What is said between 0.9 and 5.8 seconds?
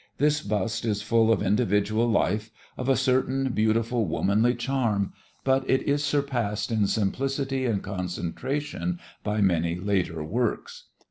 full of individual life, of a certain beautiful, womanly charm, but